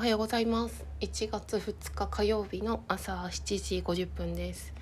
[0.00, 0.86] おはようございます。
[1.02, 4.72] 1月2日火曜日の朝7時50分です。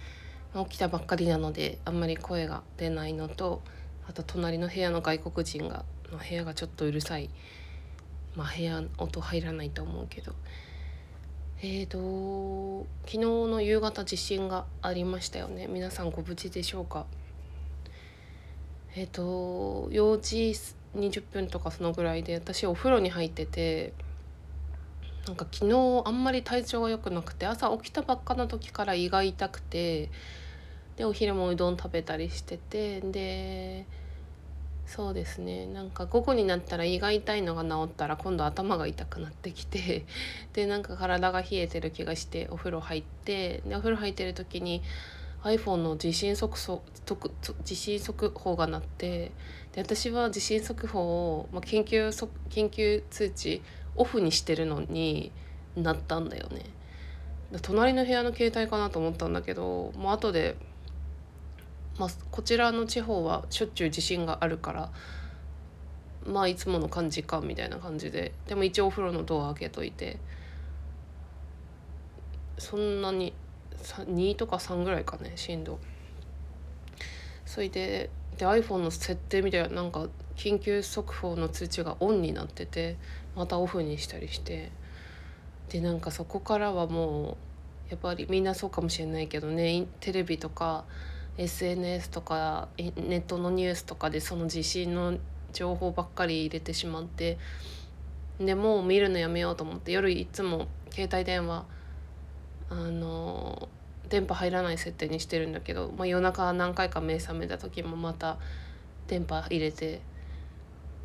[0.55, 3.61] 起きたばっかりなのであんまり声が出ないのと
[4.09, 7.31] あと隣の部屋の外国人がの部屋がちょっとうるさい。
[8.37, 10.35] まあ部屋音入らないと思うけど。
[11.63, 15.67] えーと昨日の夕方地震がありましたよね。
[15.67, 17.07] 皆さんご無事でしょうか？
[18.95, 20.55] えっ、ー、と4時
[20.97, 23.95] 20分とかそのぐらいで私お風呂に入ってて
[25.29, 30.11] なんか昨日あんまり体調が良くなくて朝起きたばっかの時から胃が痛くて
[30.97, 33.87] でお昼もうどん食べたりしててで
[34.87, 35.67] そうですね。
[35.67, 40.07] なんか午後になったら胃が痛いのが治ったら今度頭が痛くなってきて
[40.55, 44.83] でなんか体が冷えてる気がしてお風呂入ってでお風呂入ってる時に
[45.45, 46.59] iPhone の地震速
[47.65, 49.31] 地震速報が鳴って
[49.73, 53.63] で私は地震速報を、まあ、緊急緊急通知
[53.99, 55.33] オフにしてるのに
[55.77, 56.65] なったんだよね。
[57.63, 60.57] 隣の部屋の携帯かなと思ったんだけどもう後で、
[61.99, 64.91] まあ、こちらの地方はしょっちゅう地震があるから
[66.27, 70.19] まあいつもの感じかみたいな感じででも一応お風呂のドア開けといて
[72.59, 73.33] そんなに
[73.83, 75.79] 2とか3ぐらいかね震度。
[77.47, 82.97] それでで iPhone の設定みたいななんか緊急速報の通知がオンになってて
[83.37, 84.71] またオフにしたりして。
[85.69, 89.87] でなんかそこからはもうやっぱりみんなそうかもしれないけどね。
[90.01, 90.85] テレビとか
[91.37, 95.19] SNS とかネットのニュースとかでその地震の
[95.53, 97.39] 情報ばっかり入れてしまって。
[98.41, 101.65] でもう見るのやめようと思って夜いつも携帯電話
[102.71, 103.69] あの
[104.09, 108.39] 電波入らない設定にしてるんだけど、まあ、夜中何回か目覚めた時もまた
[109.07, 110.01] 電波入れて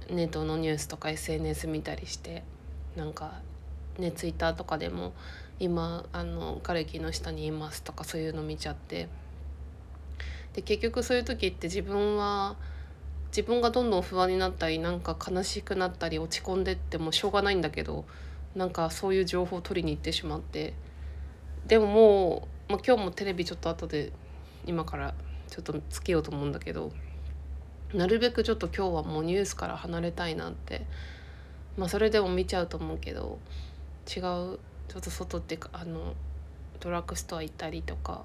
[0.09, 2.43] ネットのニュースとか SNS 見たりして
[2.95, 3.41] なんか
[3.97, 5.13] ねツイッターとかでも
[5.59, 9.07] 今あの枯れ木の下にいますとかそういうの見ちゃって。
[10.53, 12.55] で結局そういう時って自分は
[13.29, 18.05] 自分がどんどん不安になったりなんか悲しくなったり落ち込んでってもしょうがないんだけど
[18.55, 20.73] なんかそういう情報を取りに行ってしまって。
[21.65, 24.11] でももう、まあ、今日もテレビちょっと後で
[24.65, 25.13] 今から
[25.49, 26.91] ちょっとつけようと思うんだけど
[27.93, 30.85] なるべくちょっと今日はもうニュースから離れたいなって。
[31.77, 33.39] まあそれでも見ちゃうと思うけど
[34.07, 34.57] 違うちょ
[34.99, 36.13] っと外ってかあの
[36.79, 38.23] ドラッグストア行ったりとか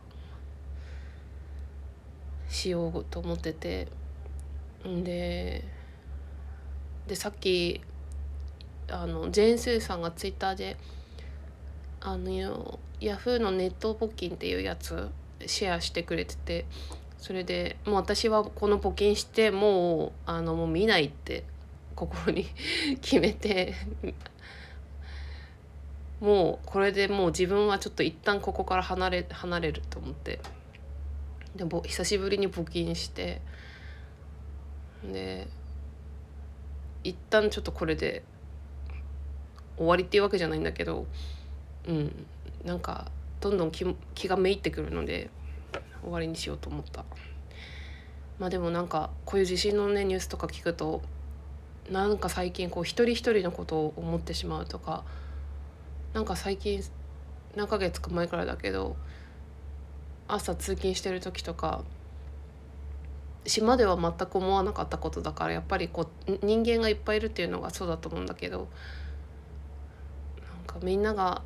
[2.50, 3.88] しようと思ってて。
[4.86, 5.64] んで
[7.08, 7.80] でさっき
[8.88, 10.76] あのジェーン・スーさんがツイッターで
[12.00, 15.08] あのヤフーのネット募金っていうやつ
[15.46, 16.64] シェアしてくれてて
[17.18, 21.44] それでもう私はこの募金してもうあのもう見ないって
[21.94, 22.46] 心に
[23.02, 23.74] 決めて
[26.20, 30.40] もうこれでもう自分はちょっと一旦ここから離れ離れると思って。
[31.56, 33.40] でも久しぶりに募金して。
[35.04, 35.46] で
[37.04, 38.24] 一旦ちょっとこれで
[39.76, 41.06] 終わりっていうわけじゃないんだけど
[41.86, 42.26] うん
[42.64, 45.30] なんかどんどん気気がめいってくるので
[46.08, 47.04] 終わりにしようと思った。
[48.38, 51.02] まあでもなんかこういう地震のねニュースとか聞くと
[51.90, 55.04] なんか最近こう一人一人のことを思ってしまうとか
[56.12, 56.82] なんか最近
[57.56, 58.96] 何ヶ月か前からだけど
[60.28, 61.82] 朝通勤してる時とか
[63.46, 68.68] 島では全く思わなかったことだからやっぱりこう人間がいっぱいいるっていうのがそうだと思うんだけど
[70.38, 71.42] なんかみんなが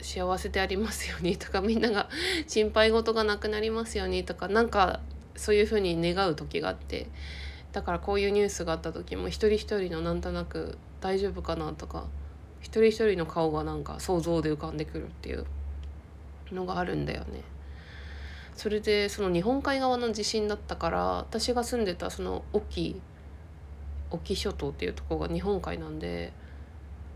[0.00, 2.08] 幸せでありますようにとかみんなが
[2.46, 5.00] 心配事がなくなりますようにとかなんか
[5.36, 7.08] そういうふうに願う時があって
[7.72, 12.06] だからこういうニュースがあった時も一人一人のなんとなく大丈夫かなとか
[12.60, 15.46] 一人一人の顔がなんか想像で浮かんでくるっていう
[16.52, 17.42] のがあるんだよね。
[18.54, 23.00] それでその日本海側の地震だったから私が住んでたその沖
[24.10, 26.32] 沖諸島っていうとこが日本海なんで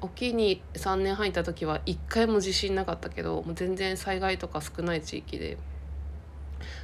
[0.00, 5.58] 沖に3年入った時は1回も地震なかったけどもう全然災害とか少ない地域で。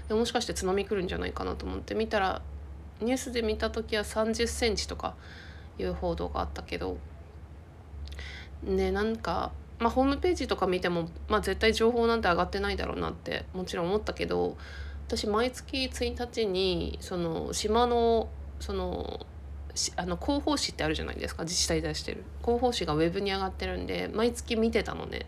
[0.09, 2.41] でもしかして津波来るんじゃないかなと思って見たら
[3.01, 5.15] ニュースで見た時は30センチとか
[5.79, 6.97] いう報道があったけど
[8.63, 14.57] ねなんか、まあ、ホームページとか見ても、まあ、絶対情報なんて上がってないだろうなってもちろん思ったけど
[15.09, 19.27] 私毎月1日にその島のその
[19.97, 25.27] あの広報誌ってあるじゃないですか自治体出してる広報誌がウェブに上がってるんで毎月見てたのね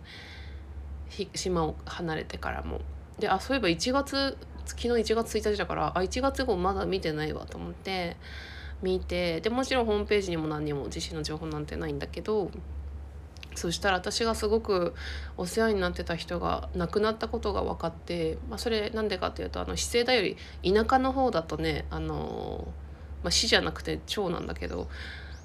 [1.34, 2.80] 島を離れてからも。
[3.18, 8.16] であそういえば1月昨日1月1日だからあ1月号まだ見てないわと思って
[8.82, 12.50] 見てでもちろんホームページにも何にも地震の情報なんてないんだけど
[13.54, 14.94] そしたら私がすごく
[15.36, 22.68] お世話になってた人が亡くなったことが分かって、まあ、それなんでかっていうとあの資生堂より田舎の方だとねあの、
[23.22, 24.88] まあ、市じゃなくて町なんだけど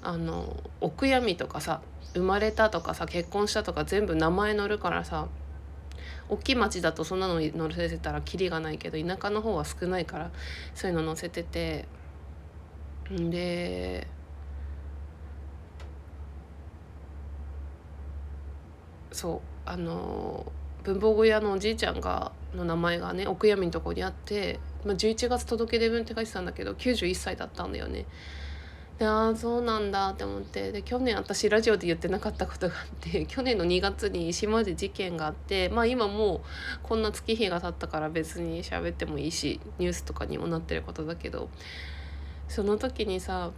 [0.02, 1.80] あのお悔やみとかさ
[2.14, 5.28] 生まれたとかさ結婚したとか全部名前載るからさ
[6.28, 10.30] 大きい町だとそんなの載せてたらキリがないけど田舎の方は少ないから
[10.74, 11.86] そういうの載せてて
[13.10, 14.06] で
[19.12, 28.06] そうあの文房具屋のおじいちゃんがの名前がねお悔やみのとこにあって、まあ、11月届け出文って書いてたんだけど91歳だったんだよね。
[28.98, 36.40] でああそうなんだって思ってで去年私ラジオで言ってなかったことがあって 去年の2月に島で事件があってまあ今もう
[36.84, 41.48] こんな月日が経ったから別に喋ってもいいしニュースとかにもなってることだけど
[42.48, 43.50] その時にさ、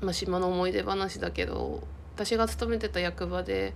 [0.00, 1.86] まあ、島の思い出話だけど
[2.16, 3.74] 私が勤めてた役場で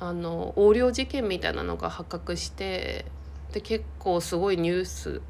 [0.00, 3.04] あの横領事件みたいなのが発覚して
[3.52, 5.20] で結構すごいニュース。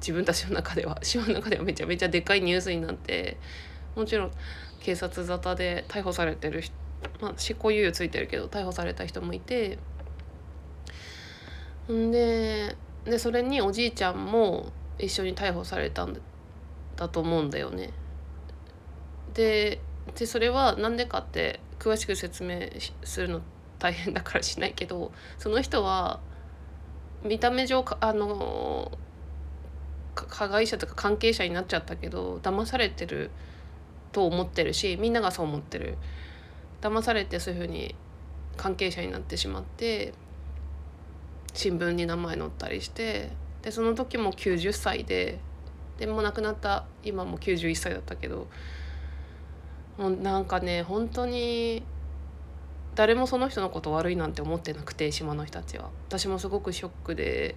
[0.00, 0.98] 自分たちの中では。
[1.04, 3.38] 島の中ではめちゃめちゃでかいニュースになって。
[3.94, 4.30] もちろん
[4.80, 6.62] 警察沙汰で逮捕されてる
[7.20, 9.78] まあ執行猶予ついてるけど逮捕された人もいて。
[11.90, 16.16] んででそれにおじいちゃんも一緒に逮捕されたん
[16.96, 17.90] だと思うんだよね。
[19.34, 19.80] で
[20.14, 22.68] でそれは何でかって詳しく説明
[23.04, 23.40] するの
[23.82, 26.20] 大変だからしないけどその人は
[27.24, 28.92] 見た目上あの
[30.14, 33.30] 加害者とか関係者になっちゃったけど騙されてる
[34.12, 35.98] と思ってるしみんながそう思ってる。
[36.80, 37.94] 騙されてそういうふうに
[38.56, 40.12] 関係者になってしまって
[41.54, 43.30] 新聞に名前載ったりして
[43.62, 45.38] でその時も90歳で
[45.98, 48.48] でも亡くなった今も91歳だったけど
[49.96, 51.84] もうなんかね本当に
[52.94, 55.90] 誰もその人のこと悪いなんて思ってなくて島の人たちは。
[56.08, 57.56] 私もすごくショックで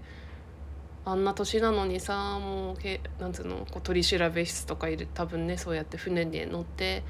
[1.03, 7.03] あんな年なのにさもうけなんつうのこう取り調べ室とかいる多分ねそうやって船に乗って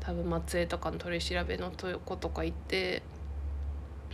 [0.00, 3.02] 多分松江とかの取り調べのとことか行って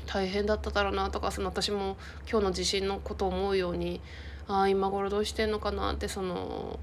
[0.06, 1.97] 大変だっただろうなとかその私も
[2.31, 4.00] 今日の地震のことを思うように
[4.49, 6.79] ああ今頃どうしてんのかなってその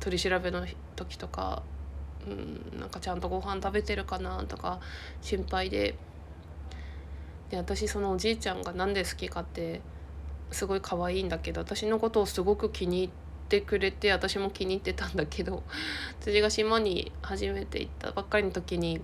[0.00, 0.64] 取り調べの
[0.96, 1.62] 時とか、
[2.28, 4.80] うん、なんかちゃんとご飯食べてるかなとか
[5.22, 5.94] 心配で。
[7.50, 9.80] で私そのおじいちゃんが何で好きかって
[10.50, 13.10] すごい可愛いんだけど私のことをすごく気に入っ
[13.48, 15.62] てくれて私も気に入ってたんだけど
[16.20, 19.00] 辻が島に初めて行ったばっかりの時に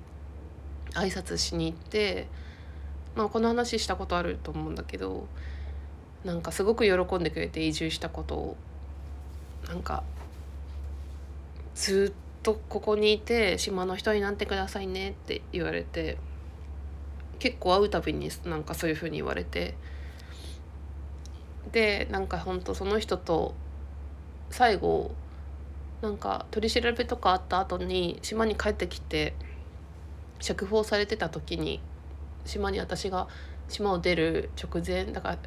[0.93, 2.29] 挨拶しに行って、
[3.15, 5.27] まあ、この話したことあると思うんだけど
[6.25, 8.57] なんかすごく喜んでくれて移住したことを。
[9.69, 10.03] なんか
[11.75, 16.19] ずっとここにいて島の人になってくださいねって言われて
[17.41, 19.75] 結構会うたびになんかそういうふうに言われて
[21.73, 23.55] でなんかほんとその人と
[24.51, 25.11] 最後
[26.03, 29.35] なんか取り調べとかあった後に島に帰ってきて
[30.39, 31.81] 釈放されてた時に
[32.45, 33.27] 島に私が
[33.69, 35.39] 島を出る直前だから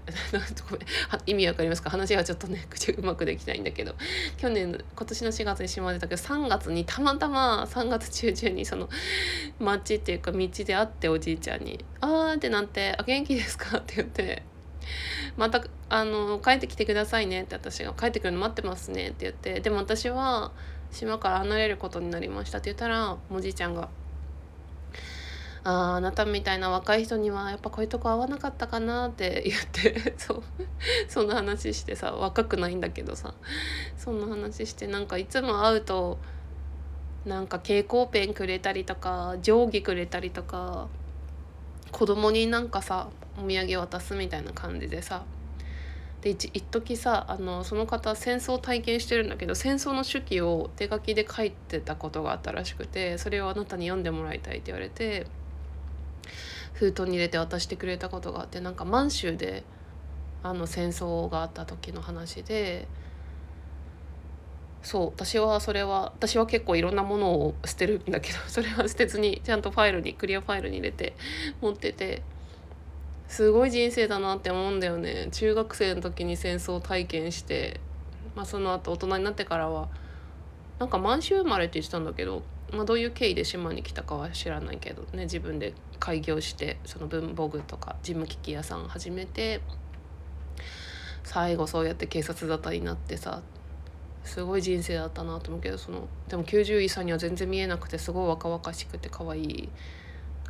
[1.26, 1.90] 意味わかりますか？
[1.90, 3.96] 話がちょっとね口うまくできないんだけど。
[4.38, 8.90] 去年今年の4月に島を出たけど3月にたまたま3月中旬にその
[9.60, 14.44] 街っていうか道で会っておじいちゃんに「あー」ってなって「あ元気ですか?」って言って
[15.38, 19.60] 「またあの帰ってきてくださいね」って私が「帰ってくるの待ってますね」って言って。
[19.60, 20.52] でも私は
[20.92, 23.90] 島から離れることになりましたって言ったらおじいちゃんが
[25.68, 30.44] 「ああなたみたいな若い人にはやっぱこういうとこ合わなかったかなって言って そう
[31.10, 33.34] そんな話してさ若くないんだけどさ
[33.98, 36.20] そんな話してなんかいつも会うと
[37.26, 40.88] なんか蛍光ペンくれたりとか定規くれたりとか
[41.92, 45.26] 子供になんかさお土産渡すみたいな感じでさ
[46.22, 55.28] で一時さあのその方戦争体験してるんだけど戦争の手記を手書きで書いてたことがあったらしくてそれをあなたに読んでもらいたいって言われて
[56.74, 59.64] 封筒に入れて渡してくれたことがあってなんか満州で
[60.44, 62.88] あの戦争があった時の話で
[64.84, 71.14] そう私はそれは私は結構いろんなものを捨てるんだけど それは捨てずにちゃんとファイルにクリアファイルに入れて
[71.62, 72.22] 持ってて
[73.28, 75.28] すごい人生だなって思うんだよね。
[75.32, 77.82] 中学生の時に戦争体験して、
[78.36, 79.90] まあ、その後大人になってからは
[80.80, 89.62] なんか満州生まれって言ってたんだけどまあ、どういう経緯で島に来たかは知らないけどね自分で開業してその文房具とか事務機器屋さん始めて
[91.24, 93.42] 最後そうやって警察沙汰になってさ
[94.24, 99.70] すごい人生だったなと思うけどそのでも91歳には全然見えなくてすごい若々しくて可愛い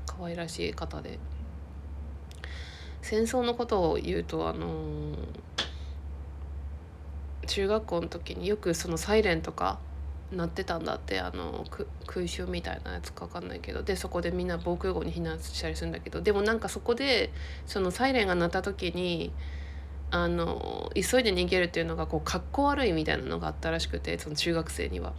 [0.05, 1.19] 可愛らしい方で。
[2.99, 5.15] 戦争のことを言うとあのー
[7.47, 9.79] 中学校の時によくそのサイレンとか
[10.31, 11.65] 鳴ってたんだってあの
[12.05, 17.31] 空襲みたいなやつか分かんないけどでそこでみんな防空壕に避難したりするんだけどでもなんかそこで
[17.65, 19.31] そのサイレンが鳴った時に
[20.11, 25.13] あの急いで逃げるっていうのがこうかっこ悪いみたいなのがあったらしくてその中学生には。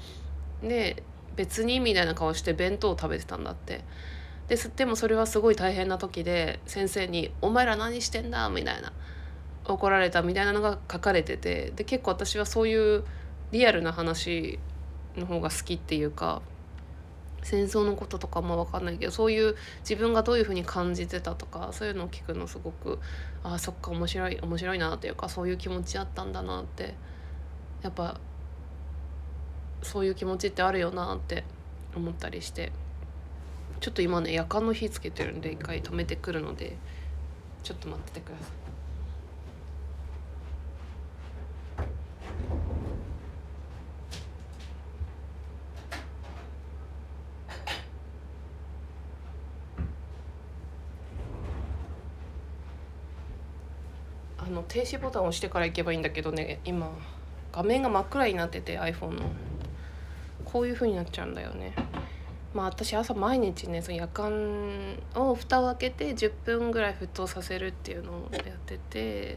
[0.63, 1.03] で
[1.37, 3.85] 別にみたいな顔して弁当を食べてたんだって。
[4.49, 8.95] ですでもそれはすごい大変な時で先生に「お前ら何してんだ?」みたいな
[9.67, 13.05] 怒られたみたいなのが書かれててで結構私はそういう
[13.53, 14.59] リアルな話
[15.17, 16.43] の方が好きっていうか
[17.43, 22.99] 戦争のこととかも分かんないけどそういう自分がどういうふうに感じてたとかそういうのを聞くのすごく
[23.43, 26.95] あそっか面白い面白いなっていうかそういう気持ちあったんだなって
[27.83, 28.21] やっぱ
[29.83, 31.45] そういう気持ちってあるよなって
[31.95, 32.73] 思ったりして
[33.81, 36.77] ちょっと今ね夜間の火つけてるんで一回止めてくるので
[37.63, 38.68] ちょっと待っててください。
[54.49, 56.61] あの停止ボタンを押してから行けばいいんだけどね。
[56.65, 56.91] 今
[57.53, 59.31] 画面が真っ暗になってて iPhone の。
[60.47, 61.75] こういう風になっちゃうんだよね。
[62.55, 69.37] まあ私朝毎日ねその夜間を蓋を開けて10分ぐらい沸騰させるっていうのをやってて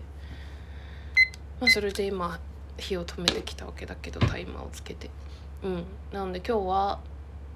[1.59, 2.39] まあそれで今
[2.77, 5.09] 火を止めてきたわけだけどタイマーをつけて。
[5.61, 5.83] うん。
[6.13, 6.99] なので今日は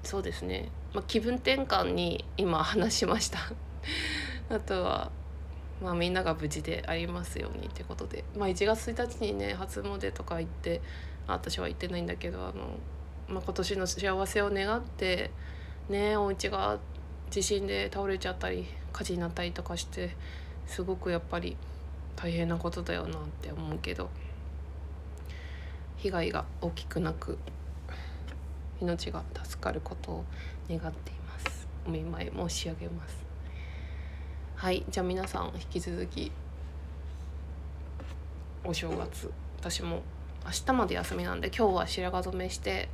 [0.04, 3.38] そうですね、まあ、気分転換に今話しました。
[4.54, 5.10] あとは
[5.82, 10.80] まあ、みんなが無事でありますようにってことで、まあ、1月1日にね初詣とか行って
[11.26, 12.78] 私は行ってないんだけどあの、
[13.28, 15.30] まあ、今年の幸せを願って
[15.88, 16.78] ねお家が
[17.30, 20.16] 地震で倒れちゃったり火事になったりとかして
[20.66, 21.56] すごくやっぱり
[22.14, 24.08] 大変なことだよなって思うけど
[25.98, 27.38] 被害が大きくなく
[28.80, 30.24] 命が助かることを
[30.68, 31.66] 願っています。
[31.86, 33.25] お見舞い申し上げます。
[34.56, 36.32] はいじゃあ皆さん引き続き
[38.64, 40.00] お正月私も
[40.46, 42.88] 明日まで休みなんで今日は白髪染めして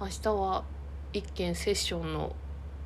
[0.00, 0.64] 明日は
[1.12, 2.34] 一件セッションの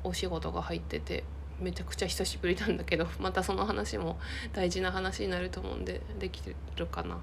[0.03, 1.23] お仕事が入ってて
[1.59, 4.19] めちゃくちゃ久しぶりなんだけど またその話も
[4.53, 7.17] 大事な話になると思うんでできてるかな。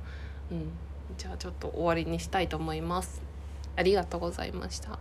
[0.50, 0.72] うん
[1.16, 3.22] じゃあちょっと終わりにしたいと思います。
[3.76, 4.98] ありがとうございました。